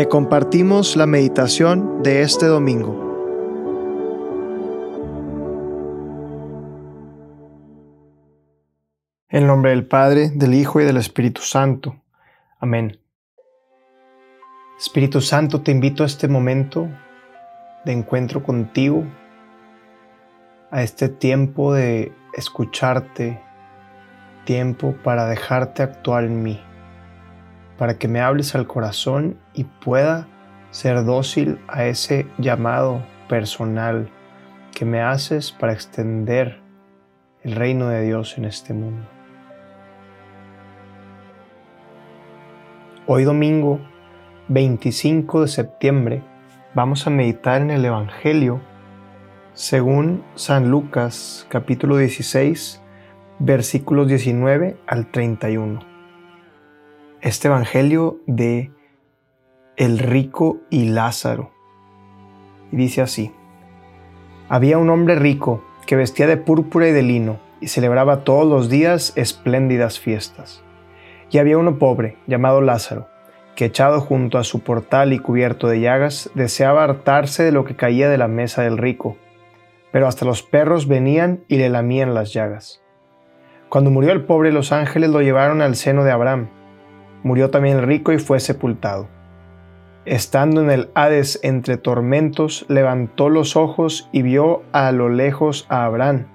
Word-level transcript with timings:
Te 0.00 0.08
compartimos 0.08 0.96
la 0.96 1.04
meditación 1.04 2.02
de 2.02 2.22
este 2.22 2.46
domingo. 2.46 2.94
En 9.28 9.46
nombre 9.46 9.72
del 9.72 9.86
Padre, 9.86 10.30
del 10.30 10.54
Hijo 10.54 10.80
y 10.80 10.86
del 10.86 10.96
Espíritu 10.96 11.42
Santo. 11.42 12.00
Amén. 12.60 12.98
Espíritu 14.78 15.20
Santo, 15.20 15.60
te 15.60 15.70
invito 15.70 16.02
a 16.02 16.06
este 16.06 16.28
momento 16.28 16.88
de 17.84 17.92
encuentro 17.92 18.42
contigo, 18.42 19.04
a 20.70 20.82
este 20.82 21.10
tiempo 21.10 21.74
de 21.74 22.10
escucharte, 22.32 23.38
tiempo 24.46 24.94
para 25.04 25.26
dejarte 25.26 25.82
actuar 25.82 26.24
en 26.24 26.42
mí 26.42 26.69
para 27.80 27.96
que 27.96 28.08
me 28.08 28.20
hables 28.20 28.54
al 28.54 28.66
corazón 28.66 29.38
y 29.54 29.64
pueda 29.64 30.28
ser 30.70 31.02
dócil 31.02 31.58
a 31.66 31.86
ese 31.86 32.26
llamado 32.36 33.02
personal 33.26 34.10
que 34.74 34.84
me 34.84 35.00
haces 35.00 35.50
para 35.50 35.72
extender 35.72 36.60
el 37.42 37.56
reino 37.56 37.88
de 37.88 38.02
Dios 38.02 38.36
en 38.36 38.44
este 38.44 38.74
mundo. 38.74 39.08
Hoy 43.06 43.24
domingo 43.24 43.80
25 44.48 45.40
de 45.40 45.48
septiembre 45.48 46.22
vamos 46.74 47.06
a 47.06 47.10
meditar 47.10 47.62
en 47.62 47.70
el 47.70 47.82
Evangelio 47.82 48.60
según 49.54 50.22
San 50.34 50.70
Lucas 50.70 51.46
capítulo 51.48 51.96
16 51.96 52.82
versículos 53.38 54.06
19 54.06 54.76
al 54.86 55.10
31 55.10 55.89
este 57.22 57.48
Evangelio 57.48 58.20
de 58.26 58.70
el 59.76 59.98
rico 59.98 60.58
y 60.70 60.86
Lázaro. 60.86 61.50
Y 62.72 62.76
dice 62.76 63.02
así, 63.02 63.32
había 64.48 64.78
un 64.78 64.90
hombre 64.90 65.16
rico 65.16 65.62
que 65.86 65.96
vestía 65.96 66.26
de 66.26 66.36
púrpura 66.36 66.88
y 66.88 66.92
de 66.92 67.02
lino 67.02 67.38
y 67.60 67.68
celebraba 67.68 68.24
todos 68.24 68.46
los 68.46 68.68
días 68.68 69.12
espléndidas 69.16 70.00
fiestas. 70.00 70.62
Y 71.30 71.38
había 71.38 71.58
uno 71.58 71.78
pobre, 71.78 72.16
llamado 72.26 72.60
Lázaro, 72.60 73.08
que 73.54 73.66
echado 73.66 74.00
junto 74.00 74.38
a 74.38 74.44
su 74.44 74.60
portal 74.60 75.12
y 75.12 75.18
cubierto 75.18 75.68
de 75.68 75.80
llagas, 75.80 76.30
deseaba 76.34 76.84
hartarse 76.84 77.42
de 77.44 77.52
lo 77.52 77.64
que 77.64 77.76
caía 77.76 78.08
de 78.08 78.18
la 78.18 78.28
mesa 78.28 78.62
del 78.62 78.78
rico, 78.78 79.16
pero 79.92 80.06
hasta 80.06 80.24
los 80.24 80.42
perros 80.42 80.88
venían 80.88 81.44
y 81.48 81.58
le 81.58 81.68
lamían 81.68 82.14
las 82.14 82.32
llagas. 82.32 82.82
Cuando 83.68 83.90
murió 83.90 84.12
el 84.12 84.24
pobre, 84.24 84.52
los 84.52 84.72
ángeles 84.72 85.10
lo 85.10 85.20
llevaron 85.20 85.62
al 85.62 85.76
seno 85.76 86.02
de 86.02 86.10
Abraham, 86.10 86.48
Murió 87.22 87.50
también 87.50 87.78
el 87.78 87.86
rico 87.86 88.12
y 88.12 88.18
fue 88.18 88.40
sepultado. 88.40 89.08
Estando 90.06 90.62
en 90.62 90.70
el 90.70 90.90
Hades 90.94 91.38
entre 91.42 91.76
tormentos, 91.76 92.64
levantó 92.68 93.28
los 93.28 93.54
ojos 93.56 94.08
y 94.12 94.22
vio 94.22 94.62
a 94.72 94.90
lo 94.92 95.10
lejos 95.10 95.66
a 95.68 95.84
Abraham 95.84 96.26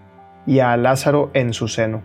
y 0.46 0.60
a 0.60 0.78
Lázaro 0.78 1.32
en 1.34 1.54
su 1.54 1.68
seno. 1.68 2.04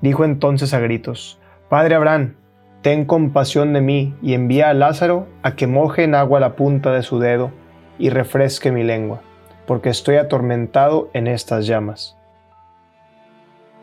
Dijo 0.00 0.24
entonces 0.24 0.72
a 0.72 0.80
gritos, 0.80 1.38
Padre 1.68 1.94
Abraham, 1.94 2.36
ten 2.80 3.04
compasión 3.04 3.72
de 3.72 3.80
mí 3.82 4.14
y 4.22 4.34
envía 4.34 4.70
a 4.70 4.74
Lázaro 4.74 5.26
a 5.42 5.54
que 5.54 5.66
moje 5.66 6.04
en 6.04 6.14
agua 6.14 6.40
la 6.40 6.56
punta 6.56 6.92
de 6.92 7.02
su 7.02 7.18
dedo 7.18 7.50
y 7.98 8.10
refresque 8.10 8.72
mi 8.72 8.84
lengua, 8.84 9.20
porque 9.66 9.90
estoy 9.90 10.16
atormentado 10.16 11.10
en 11.12 11.26
estas 11.26 11.66
llamas. 11.66 12.16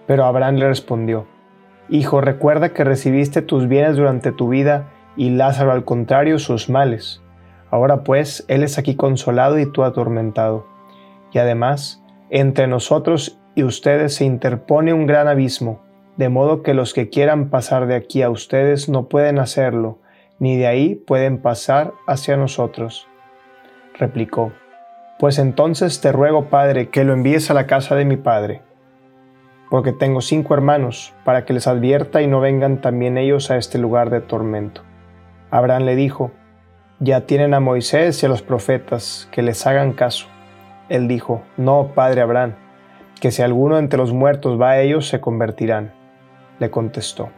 Pero 0.07 0.25
Abraham 0.25 0.55
le 0.55 0.67
respondió, 0.67 1.27
Hijo, 1.93 2.21
recuerda 2.21 2.69
que 2.69 2.85
recibiste 2.85 3.41
tus 3.41 3.67
bienes 3.67 3.97
durante 3.97 4.31
tu 4.31 4.47
vida 4.47 4.87
y 5.17 5.31
Lázaro 5.31 5.73
al 5.73 5.83
contrario 5.83 6.39
sus 6.39 6.69
males. 6.69 7.21
Ahora 7.69 8.05
pues, 8.05 8.45
Él 8.47 8.63
es 8.63 8.77
aquí 8.77 8.95
consolado 8.95 9.59
y 9.59 9.69
tú 9.69 9.83
atormentado. 9.83 10.65
Y 11.33 11.39
además, 11.39 12.01
entre 12.29 12.67
nosotros 12.67 13.41
y 13.55 13.63
ustedes 13.63 14.15
se 14.15 14.23
interpone 14.23 14.93
un 14.93 15.05
gran 15.05 15.27
abismo, 15.27 15.81
de 16.15 16.29
modo 16.29 16.63
que 16.63 16.73
los 16.73 16.93
que 16.93 17.09
quieran 17.09 17.49
pasar 17.49 17.87
de 17.87 17.95
aquí 17.95 18.21
a 18.21 18.29
ustedes 18.29 18.87
no 18.87 19.09
pueden 19.09 19.37
hacerlo, 19.37 19.99
ni 20.39 20.55
de 20.55 20.67
ahí 20.67 20.95
pueden 20.95 21.39
pasar 21.39 21.91
hacia 22.07 22.37
nosotros. 22.37 23.05
Replicó, 23.99 24.53
Pues 25.19 25.39
entonces 25.39 25.99
te 25.99 26.13
ruego, 26.13 26.45
Padre, 26.45 26.87
que 26.87 27.03
lo 27.03 27.11
envíes 27.11 27.51
a 27.51 27.53
la 27.53 27.67
casa 27.67 27.95
de 27.95 28.05
mi 28.05 28.15
Padre 28.15 28.61
porque 29.71 29.93
tengo 29.93 30.19
cinco 30.19 30.53
hermanos, 30.53 31.13
para 31.23 31.45
que 31.45 31.53
les 31.53 31.65
advierta 31.65 32.21
y 32.21 32.27
no 32.27 32.41
vengan 32.41 32.81
también 32.81 33.17
ellos 33.17 33.51
a 33.51 33.55
este 33.55 33.77
lugar 33.77 34.09
de 34.09 34.19
tormento. 34.19 34.81
Abraham 35.49 35.83
le 35.83 35.95
dijo, 35.95 36.31
Ya 36.99 37.21
tienen 37.21 37.53
a 37.53 37.61
Moisés 37.61 38.21
y 38.21 38.25
a 38.25 38.29
los 38.29 38.41
profetas, 38.41 39.29
que 39.31 39.41
les 39.41 39.65
hagan 39.65 39.93
caso. 39.93 40.27
Él 40.89 41.07
dijo, 41.07 41.43
No, 41.55 41.93
padre 41.95 42.19
Abraham, 42.19 42.55
que 43.21 43.31
si 43.31 43.43
alguno 43.43 43.79
entre 43.79 43.97
los 43.97 44.11
muertos 44.11 44.59
va 44.59 44.71
a 44.71 44.81
ellos, 44.81 45.07
se 45.07 45.21
convertirán. 45.21 45.93
Le 46.59 46.69
contestó, 46.69 47.29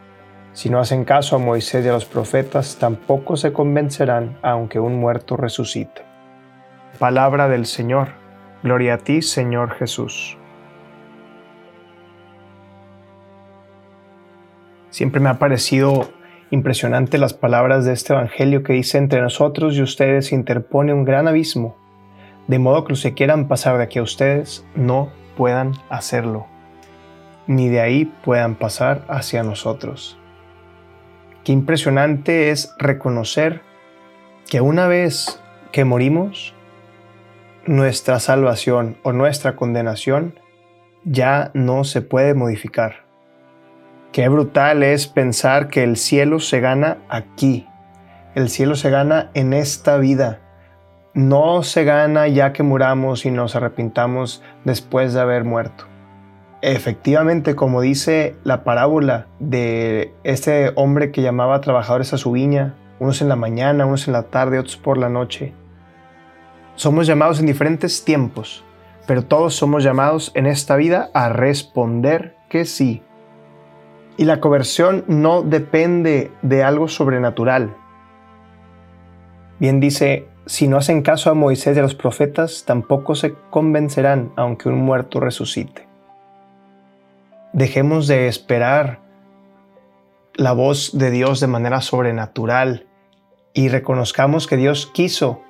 Si 0.54 0.72
no 0.72 0.80
hacen 0.80 1.06
caso 1.06 1.36
a 1.36 1.40
Moisés 1.40 1.86
y 1.86 1.90
a 1.90 1.94
los 1.94 2.06
profetas, 2.06 2.78
tampoco 2.80 3.38
se 3.38 3.54
convencerán, 3.54 4.40
aunque 4.42 4.80
un 4.80 5.00
muerto 5.00 5.38
resucite. 5.38 6.02
Palabra 6.98 7.48
del 7.48 7.68
Señor. 7.68 8.08
Gloria 8.64 8.96
a 8.96 8.98
ti, 8.98 9.22
Señor 9.22 9.76
Jesús. 9.76 10.40
Siempre 14.94 15.20
me 15.20 15.30
ha 15.30 15.40
parecido 15.40 16.12
impresionante 16.52 17.18
las 17.18 17.34
palabras 17.34 17.84
de 17.84 17.94
este 17.94 18.14
Evangelio 18.14 18.62
que 18.62 18.74
dice, 18.74 19.00
entre 19.00 19.24
nosotros 19.24 19.76
y 19.76 19.82
ustedes 19.82 20.28
se 20.28 20.36
interpone 20.36 20.94
un 20.94 21.04
gran 21.04 21.28
abismo, 21.28 21.76
de 22.48 22.60
modo 22.60 22.86
que 22.86 22.92
los 22.92 23.02
que 23.02 23.16
quieran 23.16 23.48
pasar 23.48 23.78
de 23.78 23.86
aquí 23.86 23.98
a 23.98 24.04
ustedes 24.04 24.64
no 24.76 25.10
puedan 25.36 25.72
hacerlo, 25.90 26.46
ni 27.48 27.70
de 27.70 27.82
ahí 27.82 28.06
puedan 28.24 28.54
pasar 28.54 29.04
hacia 29.08 29.42
nosotros. 29.42 30.20
Qué 31.44 31.54
impresionante 31.54 32.52
es 32.52 32.72
reconocer 32.78 33.64
que 34.48 34.62
una 34.62 34.86
vez 34.86 35.42
que 35.72 35.86
morimos, 35.86 36.54
nuestra 37.66 38.20
salvación 38.20 38.98
o 39.02 39.12
nuestra 39.12 39.56
condenación 39.56 40.40
ya 41.04 41.50
no 41.56 41.84
se 41.84 42.04
puede 42.04 42.36
modificar. 42.36 43.03
Qué 44.14 44.30
brutal 44.30 44.84
es 44.84 45.08
pensar 45.08 45.70
que 45.70 45.82
el 45.82 45.98
cielo 45.98 46.40
se 46.40 46.60
gana 46.60 47.00
aquí. 47.10 47.68
El 48.36 48.48
cielo 48.48 48.76
se 48.76 48.92
gana 48.92 49.32
en 49.34 49.54
esta 49.54 49.98
vida. 49.98 50.40
No 51.16 51.64
se 51.64 51.84
gana 51.84 52.28
ya 52.28 52.54
que 52.54 52.62
muramos 52.62 53.26
y 53.26 53.32
nos 53.32 53.56
arrepintamos 53.56 54.44
después 54.66 55.16
de 55.16 55.22
haber 55.22 55.46
muerto. 55.46 55.86
Efectivamente, 56.62 57.56
como 57.56 57.82
dice 57.82 58.36
la 58.44 58.64
parábola 58.64 59.26
de 59.40 60.14
este 60.24 60.74
hombre 60.76 61.12
que 61.12 61.24
llamaba 61.24 61.62
trabajadores 61.62 62.14
a 62.14 62.20
su 62.20 62.34
viña, 62.34 62.76
unos 63.00 63.20
en 63.24 63.30
la 63.30 63.36
mañana, 63.36 63.88
unos 63.88 64.06
en 64.08 64.14
la 64.14 64.24
tarde, 64.30 64.60
otros 64.60 64.78
por 64.78 65.00
la 65.00 65.10
noche. 65.10 65.56
Somos 66.76 67.08
llamados 67.08 67.40
en 67.40 67.48
diferentes 67.48 68.06
tiempos, 68.06 68.64
pero 69.08 69.26
todos 69.26 69.56
somos 69.56 69.84
llamados 69.84 70.32
en 70.36 70.46
esta 70.46 70.76
vida 70.76 71.10
a 71.16 71.30
responder 71.30 72.38
que 72.48 72.66
sí. 72.66 73.02
Y 74.18 74.26
la 74.26 74.40
conversión 74.40 75.04
no 75.08 75.42
depende 75.42 76.32
de 76.42 76.64
algo 76.64 76.88
sobrenatural. 76.88 77.76
Bien 79.60 79.80
dice, 79.80 80.28
si 80.46 80.68
no 80.68 80.78
hacen 80.78 81.02
caso 81.02 81.30
a 81.30 81.34
Moisés 81.34 81.76
y 81.76 81.80
a 81.80 81.84
los 81.84 81.96
profetas, 81.96 82.64
tampoco 82.66 83.16
se 83.16 83.34
convencerán 83.50 84.32
aunque 84.36 84.70
un 84.70 84.76
muerto 84.76 85.20
resucite. 85.20 85.88
Dejemos 87.54 88.08
de 88.08 88.28
esperar 88.28 89.00
la 90.36 90.54
voz 90.54 90.98
de 90.98 91.12
Dios 91.12 91.40
de 91.40 91.48
manera 91.48 91.82
sobrenatural 91.82 92.88
y 93.54 93.70
reconozcamos 93.70 94.48
que 94.48 94.58
Dios 94.58 94.88
quiso 94.88 95.42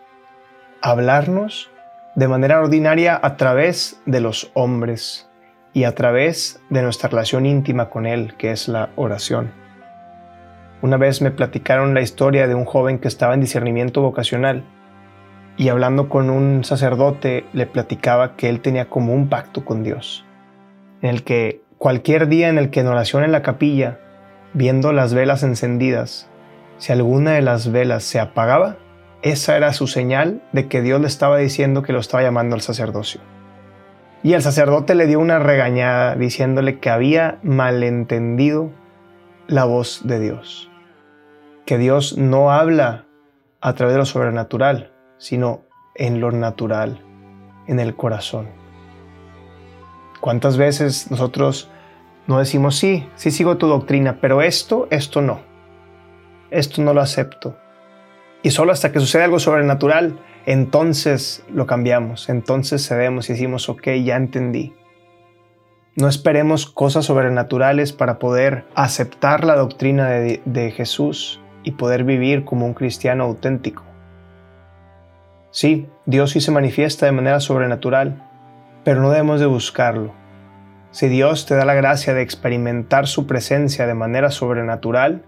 hablarnos 0.82 1.70
de 2.16 2.28
manera 2.28 2.60
ordinaria 2.60 3.20
a 3.22 3.38
través 3.38 4.02
de 4.06 4.20
los 4.20 4.52
hombres 4.54 5.30
y 5.74 5.86
a 5.86 5.96
través 5.96 6.62
de 6.70 6.82
nuestra 6.82 7.10
relación 7.10 7.46
íntima 7.46 7.90
con 7.90 8.06
Él, 8.06 8.36
que 8.38 8.52
es 8.52 8.68
la 8.68 8.90
oración. 8.96 9.52
Una 10.82 10.98
vez 10.98 11.22
me 11.22 11.32
platicaron 11.32 11.94
la 11.94 12.02
historia 12.02 12.48
de 12.48 12.56
un 12.56 12.66
joven 12.66 13.00
que 13.00 13.08
estaba 13.08 13.34
en 13.34 13.42
discernimiento 13.42 14.02
vocacional 14.02 14.64
y 15.58 15.70
hablando 15.70 16.10
con 16.10 16.30
un 16.30 16.64
sacerdote 16.64 17.46
le 17.54 17.66
platicaba 17.66 18.36
que 18.36 18.50
él 18.50 18.60
tenía 18.60 18.90
como 18.90 19.14
un 19.14 19.30
pacto 19.30 19.64
con 19.64 19.84
Dios, 19.84 20.26
en 21.02 21.10
el 21.10 21.24
que 21.24 21.62
cualquier 21.78 22.28
día 22.28 22.50
en 22.50 22.58
el 22.58 22.70
que 22.70 22.82
en 22.82 22.88
oración 22.88 23.24
en 23.24 23.32
la 23.32 23.44
capilla, 23.44 24.00
viendo 24.54 24.94
las 24.94 25.14
velas 25.14 25.44
encendidas, 25.44 26.28
si 26.78 26.92
alguna 26.92 27.32
de 27.32 27.42
las 27.42 27.72
velas 27.72 28.04
se 28.04 28.20
apagaba, 28.20 28.78
esa 29.22 29.56
era 29.56 29.72
su 29.74 29.88
señal 29.88 30.42
de 30.52 30.68
que 30.68 30.82
Dios 30.82 31.00
le 31.00 31.08
estaba 31.08 31.38
diciendo 31.38 31.82
que 31.82 31.94
lo 31.94 32.00
estaba 32.00 32.24
llamando 32.24 32.56
al 32.56 32.62
sacerdocio. 32.62 33.22
Y 34.24 34.34
el 34.34 34.42
sacerdote 34.42 34.96
le 34.96 35.06
dio 35.06 35.20
una 35.20 35.40
regañada 35.40 36.16
diciéndole 36.16 36.80
que 36.80 36.90
había 36.90 37.40
malentendido 37.44 38.72
la 39.48 39.66
voz 39.66 40.02
de 40.06 40.22
Dios, 40.22 40.72
que 41.66 41.78
Dios 41.78 42.18
no 42.18 42.52
habla 42.52 43.06
a 43.60 43.74
través 43.74 43.94
de 43.94 44.00
lo 44.00 44.06
sobrenatural, 44.06 44.94
sino 45.18 45.64
en 45.96 46.22
lo 46.22 46.32
natural, 46.32 47.02
en 47.68 47.82
el 47.82 47.96
corazón. 47.96 48.48
¿Cuántas 50.22 50.56
veces 50.56 51.12
nosotros 51.12 51.70
no 52.26 52.40
decimos, 52.40 52.78
sí, 52.78 53.06
sí 53.16 53.30
sigo 53.30 53.58
tu 53.58 53.68
doctrina, 53.68 54.20
pero 54.22 54.42
esto, 54.42 54.88
esto 54.90 55.22
no? 55.22 55.42
Esto 56.50 56.82
no 56.82 56.94
lo 56.94 57.02
acepto. 57.02 57.58
Y 58.42 58.52
solo 58.52 58.72
hasta 58.72 58.94
que 58.94 59.02
sucede 59.02 59.24
algo 59.24 59.40
sobrenatural, 59.40 60.18
entonces 60.46 61.44
lo 61.50 61.66
cambiamos, 61.68 62.30
entonces 62.30 62.88
cedemos 62.88 63.30
y 63.30 63.34
decimos, 63.34 63.70
ok, 63.70 63.88
ya 64.04 64.16
entendí. 64.16 64.74
No 65.96 66.08
esperemos 66.08 66.66
cosas 66.66 67.06
sobrenaturales 67.06 67.94
para 67.94 68.20
poder 68.20 68.66
aceptar 68.76 69.44
la 69.46 69.56
doctrina 69.56 70.10
de, 70.10 70.42
de, 70.44 70.72
Jesús 70.72 71.40
y 71.64 71.72
poder 71.72 72.04
vivir 72.04 72.46
como 72.46 72.66
un 72.66 72.74
cristiano 72.74 73.24
auténtico. 73.24 73.84
Sí, 75.52 75.88
Dios 76.06 76.32
sí 76.32 76.42
se 76.42 76.52
manifiesta 76.52 77.06
de 77.06 77.12
manera 77.12 77.40
sobrenatural, 77.40 78.28
pero 78.84 79.02
no 79.02 79.12
debemos 79.12 79.40
de 79.40 79.46
buscarlo. 79.46 80.14
Si 80.90 81.08
Dios 81.08 81.46
te 81.46 81.56
da 81.56 81.64
la 81.64 81.76
gracia 81.76 82.14
de 82.14 82.24
experimentar 82.24 83.08
su 83.08 83.28
presencia 83.28 83.86
de 83.88 83.94
manera 83.94 84.32
sobrenatural, 84.32 85.24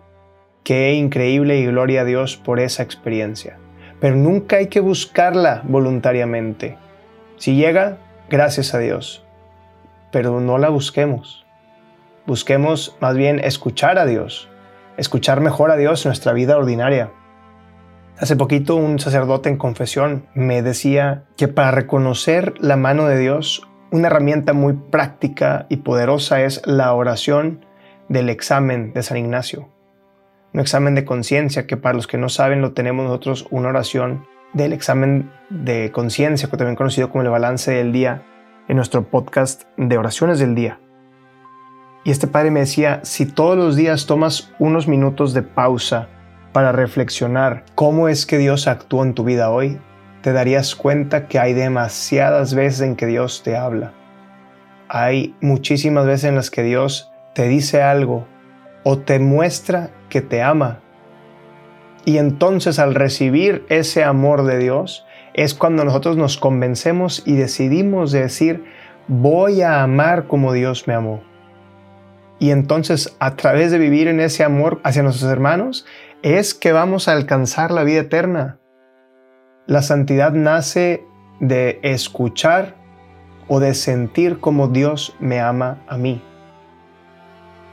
qué 0.63 0.93
increíble 0.93 1.59
y 1.59 1.65
gloria 1.67 2.01
a 2.01 2.05
Dios 2.05 2.37
por 2.37 2.59
esa 2.59 2.81
experiencia. 2.81 3.59
Pero 3.99 4.15
nunca 4.15 4.57
hay 4.57 4.67
que 4.67 4.79
buscarla 4.79 5.61
voluntariamente. 5.65 6.77
Si 7.37 7.55
llega, 7.55 7.97
gracias 8.29 8.73
a 8.73 8.79
Dios. 8.79 9.25
Pero 10.11 10.39
no 10.39 10.57
la 10.57 10.69
busquemos. 10.69 11.45
Busquemos 12.25 12.97
más 12.99 13.15
bien 13.15 13.39
escuchar 13.39 13.99
a 13.99 14.05
Dios, 14.05 14.49
escuchar 14.97 15.41
mejor 15.41 15.71
a 15.71 15.77
Dios 15.77 16.05
en 16.05 16.09
nuestra 16.09 16.33
vida 16.33 16.57
ordinaria. 16.57 17.11
Hace 18.17 18.35
poquito 18.35 18.75
un 18.75 18.99
sacerdote 18.99 19.49
en 19.49 19.57
confesión 19.57 20.25
me 20.33 20.61
decía 20.61 21.25
que 21.37 21.47
para 21.47 21.71
reconocer 21.71 22.53
la 22.59 22.77
mano 22.77 23.07
de 23.07 23.19
Dios, 23.19 23.67
una 23.91 24.07
herramienta 24.07 24.53
muy 24.53 24.73
práctica 24.73 25.67
y 25.69 25.77
poderosa 25.77 26.41
es 26.41 26.65
la 26.65 26.93
oración 26.93 27.65
del 28.09 28.29
examen 28.29 28.93
de 28.93 29.03
San 29.03 29.17
Ignacio 29.17 29.74
un 30.55 30.61
examen 30.61 30.95
de 30.95 31.03
conciencia, 31.03 31.67
que 31.67 31.75
para 31.75 31.95
los 31.95 32.07
que 32.07 32.17
no 32.17 32.29
saben 32.29 32.61
lo 32.61 32.71
tenemos 32.71 33.05
nosotros 33.05 33.45
una 33.51 33.67
oración 33.67 34.25
del 34.53 34.71
examen 34.71 35.29
de 35.49 35.91
conciencia, 35.91 36.49
también 36.49 36.77
conocido 36.77 37.09
como 37.09 37.23
el 37.23 37.29
balance 37.29 37.71
del 37.71 37.91
día, 37.91 38.23
en 38.69 38.77
nuestro 38.77 39.03
podcast 39.03 39.63
de 39.75 39.97
oraciones 39.97 40.39
del 40.39 40.55
día. 40.55 40.79
Y 42.05 42.11
este 42.11 42.27
padre 42.27 42.51
me 42.51 42.61
decía, 42.61 43.01
si 43.03 43.25
todos 43.25 43.57
los 43.57 43.75
días 43.75 44.05
tomas 44.05 44.53
unos 44.57 44.87
minutos 44.87 45.33
de 45.33 45.41
pausa 45.41 46.07
para 46.53 46.71
reflexionar 46.71 47.65
cómo 47.75 48.07
es 48.07 48.25
que 48.25 48.37
Dios 48.37 48.67
actuó 48.67 49.03
en 49.03 49.13
tu 49.13 49.25
vida 49.25 49.49
hoy, 49.49 49.77
te 50.21 50.31
darías 50.31 50.73
cuenta 50.73 51.27
que 51.27 51.37
hay 51.37 51.51
demasiadas 51.51 52.53
veces 52.53 52.79
en 52.79 52.95
que 52.95 53.07
Dios 53.07 53.43
te 53.43 53.57
habla. 53.57 53.91
Hay 54.87 55.35
muchísimas 55.41 56.05
veces 56.05 56.29
en 56.29 56.35
las 56.35 56.49
que 56.49 56.63
Dios 56.63 57.11
te 57.33 57.49
dice 57.49 57.81
algo 57.81 58.25
o 58.87 58.99
te 58.99 59.17
muestra 59.17 59.89
que 60.09 60.21
te 60.21 60.43
ama. 60.43 60.79
Y 62.05 62.19
entonces 62.19 62.77
al 62.77 62.93
recibir 62.93 63.65
ese 63.67 64.03
amor 64.03 64.43
de 64.45 64.59
Dios 64.59 65.05
es 65.33 65.55
cuando 65.55 65.83
nosotros 65.83 66.17
nos 66.17 66.37
convencemos 66.37 67.23
y 67.25 67.33
decidimos 67.33 68.11
decir, 68.11 68.63
voy 69.07 69.63
a 69.63 69.81
amar 69.81 70.27
como 70.27 70.53
Dios 70.53 70.87
me 70.87 70.93
amó. 70.93 71.23
Y 72.37 72.51
entonces 72.51 73.15
a 73.19 73.35
través 73.35 73.71
de 73.71 73.79
vivir 73.79 74.07
en 74.07 74.19
ese 74.19 74.43
amor 74.43 74.79
hacia 74.83 75.01
nuestros 75.01 75.31
hermanos 75.31 75.87
es 76.21 76.53
que 76.53 76.71
vamos 76.71 77.07
a 77.07 77.13
alcanzar 77.13 77.71
la 77.71 77.83
vida 77.83 78.01
eterna. 78.01 78.59
La 79.65 79.81
santidad 79.81 80.31
nace 80.31 81.03
de 81.39 81.79
escuchar 81.81 82.75
o 83.47 83.59
de 83.59 83.73
sentir 83.73 84.39
como 84.39 84.67
Dios 84.67 85.15
me 85.19 85.39
ama 85.39 85.81
a 85.87 85.97
mí. 85.97 86.21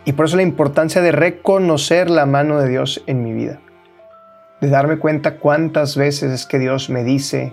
Y 0.05 0.13
por 0.13 0.27
eso 0.27 0.37
la 0.37 0.43
importancia 0.43 1.01
de 1.01 1.13
reconocer 1.13 2.11
la 2.11 2.27
mano 2.27 2.59
de 2.61 2.69
Dios 2.69 3.03
en 3.07 3.23
mi 3.23 3.33
vida. 3.33 3.61
De 4.61 4.69
darme 4.69 4.99
cuenta 4.99 5.39
cuántas 5.39 5.97
veces 5.97 6.33
es 6.33 6.47
que 6.47 6.59
Dios 6.59 6.91
me 6.91 7.05
dice 7.05 7.53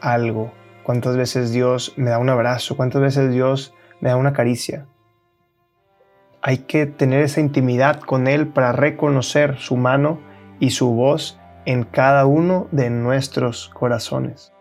algo, 0.00 0.52
cuántas 0.84 1.16
veces 1.16 1.52
Dios 1.52 1.94
me 1.96 2.10
da 2.10 2.18
un 2.18 2.28
abrazo, 2.28 2.76
cuántas 2.76 3.02
veces 3.02 3.32
Dios 3.32 3.74
me 4.00 4.10
da 4.10 4.16
una 4.16 4.32
caricia. 4.32 4.86
Hay 6.42 6.58
que 6.58 6.86
tener 6.86 7.22
esa 7.22 7.40
intimidad 7.40 8.00
con 8.00 8.26
Él 8.26 8.46
para 8.46 8.72
reconocer 8.72 9.58
su 9.58 9.76
mano 9.76 10.20
y 10.58 10.70
su 10.70 10.92
voz 10.92 11.38
en 11.66 11.82
cada 11.82 12.24
uno 12.24 12.68
de 12.70 12.88
nuestros 12.88 13.68
corazones. 13.68 14.52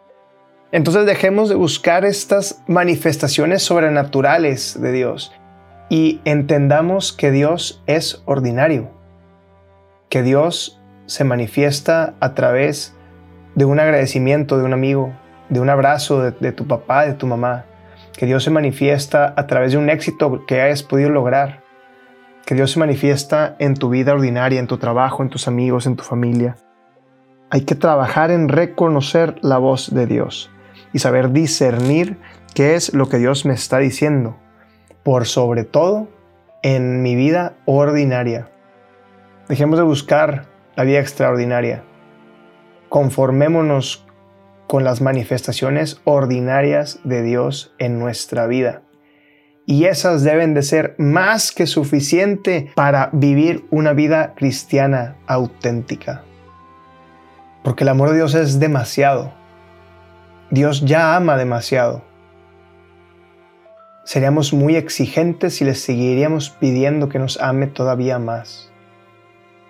Entonces 0.71 1.05
dejemos 1.05 1.49
de 1.49 1.55
buscar 1.55 2.05
estas 2.05 2.63
manifestaciones 2.67 3.63
sobrenaturales 3.63 4.79
de 4.79 4.91
Dios 4.91 5.31
y 5.89 6.21
entendamos 6.23 7.11
que 7.11 7.31
Dios 7.31 7.83
es 7.87 8.21
ordinario, 8.25 8.91
que 10.07 10.21
Dios 10.21 10.79
se 11.07 11.23
manifiesta 11.23 12.13
a 12.19 12.35
través 12.35 12.95
de 13.55 13.65
un 13.65 13.79
agradecimiento 13.79 14.59
de 14.59 14.63
un 14.63 14.73
amigo, 14.73 15.11
de 15.49 15.59
un 15.59 15.69
abrazo 15.69 16.21
de, 16.21 16.51
tu 16.51 16.67
papá, 16.67 17.05
de 17.05 17.15
tu 17.15 17.25
mamá, 17.25 17.65
que 18.15 18.27
Dios 18.27 18.43
se 18.43 18.51
manifiesta 18.51 19.33
a 19.35 19.47
través 19.47 19.71
de 19.71 19.79
un 19.79 19.89
éxito 19.89 20.45
que 20.45 20.61
hayas 20.61 20.83
podido 20.83 21.09
lograr, 21.09 21.63
que 22.45 22.53
Dios 22.53 22.71
se 22.71 22.79
manifiesta 22.79 23.55
en 23.57 23.73
tu 23.73 23.89
vida 23.89 24.13
ordinaria, 24.13 24.59
en 24.59 24.67
tu 24.67 24.77
trabajo, 24.77 25.23
en 25.23 25.29
tus 25.29 25.47
amigos, 25.47 25.87
en 25.87 25.95
tu 25.95 26.03
familia. 26.03 26.55
Hay 27.49 27.61
que 27.61 27.73
trabajar 27.73 28.29
en 28.29 28.47
reconocer 28.47 29.35
la 29.41 29.57
voz 29.57 29.91
de 29.93 30.05
Dios 30.05 30.51
y 30.93 30.99
saber 30.99 31.31
discernir 31.31 32.17
qué 32.53 32.75
es 32.75 32.93
lo 32.93 33.09
que 33.09 33.17
Dios 33.17 33.45
me 33.45 33.55
está 33.55 33.79
diciendo 33.79 34.37
por 35.03 35.25
sobre 35.25 35.63
todo 35.63 36.07
en 36.61 37.01
mi 37.01 37.15
vida 37.15 37.55
ordinaria. 37.65 38.49
Dejemos 39.47 39.79
de 39.79 39.85
buscar 39.85 40.45
la 40.75 40.83
vida 40.83 40.99
extraordinaria. 40.99 41.83
Conformémonos 42.89 44.05
con 44.67 44.83
las 44.83 45.01
manifestaciones 45.01 46.01
ordinarias 46.03 46.99
de 47.03 47.23
Dios 47.23 47.73
en 47.79 47.99
nuestra 47.99 48.47
vida. 48.47 48.83
Y 49.65 49.85
esas 49.85 50.23
deben 50.23 50.53
de 50.53 50.63
ser 50.63 50.95
más 50.97 51.51
que 51.51 51.67
suficiente 51.67 52.71
para 52.75 53.09
vivir 53.13 53.65
una 53.69 53.93
vida 53.93 54.33
cristiana 54.35 55.15
auténtica. 55.27 56.23
Porque 57.63 57.83
el 57.83 57.89
amor 57.89 58.09
de 58.09 58.15
Dios 58.17 58.33
es 58.33 58.59
demasiado. 58.59 59.31
Dios 60.49 60.81
ya 60.81 61.15
ama 61.15 61.37
demasiado 61.37 62.08
seríamos 64.09 64.53
muy 64.53 64.75
exigentes 64.75 65.61
y 65.61 65.65
le 65.65 65.75
seguiríamos 65.75 66.49
pidiendo 66.49 67.09
que 67.09 67.19
nos 67.19 67.39
ame 67.39 67.67
todavía 67.67 68.17
más. 68.17 68.71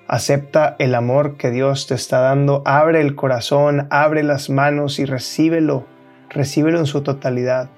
Acepta 0.07 0.77
el 0.79 0.95
amor 0.95 1.35
que 1.35 1.51
Dios 1.51 1.87
te 1.87 1.95
está 1.95 2.21
dando, 2.21 2.61
abre 2.63 3.01
el 3.01 3.15
corazón, 3.15 3.87
abre 3.89 4.23
las 4.23 4.49
manos 4.49 4.97
y 4.99 5.03
recíbelo, 5.03 5.87
recíbelo 6.29 6.79
en 6.79 6.85
su 6.85 7.01
totalidad, 7.01 7.69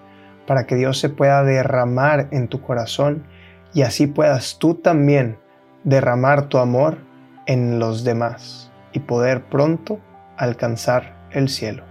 para 0.46 0.68
que 0.68 0.76
Dios 0.76 1.00
se 1.00 1.10
pueda 1.10 1.44
derramar 1.44 2.28
en 2.30 2.48
tu 2.48 2.62
corazón 2.62 3.24
y 3.74 3.82
así 3.82 4.06
puedas 4.06 4.60
tú 4.60 4.76
también 4.76 5.40
derramar 5.84 6.48
tu 6.48 6.60
amor 6.60 7.00
en 7.48 7.80
los 7.80 8.04
demás 8.04 8.72
y 8.94 9.00
poder 9.00 9.46
pronto 9.46 10.00
alcanzar 10.38 11.28
el 11.32 11.50
cielo. 11.50 11.91